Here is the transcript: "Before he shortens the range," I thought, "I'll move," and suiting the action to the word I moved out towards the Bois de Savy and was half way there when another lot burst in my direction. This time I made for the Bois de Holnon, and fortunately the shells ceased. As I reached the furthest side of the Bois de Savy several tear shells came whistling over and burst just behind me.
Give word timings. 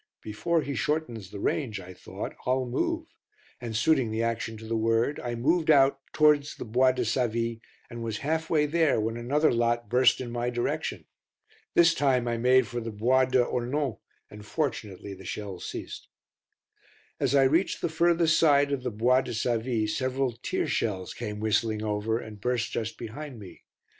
"Before 0.23 0.63
he 0.63 0.73
shortens 0.73 1.29
the 1.29 1.39
range," 1.39 1.79
I 1.79 1.93
thought, 1.93 2.33
"I'll 2.47 2.65
move," 2.65 3.05
and 3.59 3.75
suiting 3.75 4.09
the 4.09 4.23
action 4.23 4.57
to 4.57 4.65
the 4.65 4.75
word 4.75 5.19
I 5.19 5.35
moved 5.35 5.69
out 5.69 5.99
towards 6.11 6.55
the 6.55 6.65
Bois 6.65 6.91
de 6.93 7.05
Savy 7.05 7.61
and 7.87 8.01
was 8.01 8.17
half 8.25 8.49
way 8.49 8.65
there 8.65 8.99
when 8.99 9.15
another 9.15 9.51
lot 9.51 9.89
burst 9.89 10.19
in 10.19 10.31
my 10.31 10.49
direction. 10.49 11.05
This 11.75 11.93
time 11.93 12.27
I 12.27 12.37
made 12.37 12.65
for 12.65 12.79
the 12.79 12.89
Bois 12.89 13.25
de 13.25 13.45
Holnon, 13.45 13.99
and 14.31 14.43
fortunately 14.43 15.13
the 15.13 15.23
shells 15.23 15.67
ceased. 15.69 16.07
As 17.19 17.35
I 17.35 17.43
reached 17.43 17.81
the 17.81 17.87
furthest 17.87 18.39
side 18.39 18.71
of 18.71 18.81
the 18.81 18.89
Bois 18.89 19.21
de 19.21 19.35
Savy 19.35 19.85
several 19.85 20.31
tear 20.31 20.65
shells 20.65 21.13
came 21.13 21.39
whistling 21.39 21.83
over 21.83 22.17
and 22.17 22.41
burst 22.41 22.71
just 22.71 22.97
behind 22.97 23.37
me. 23.37 23.65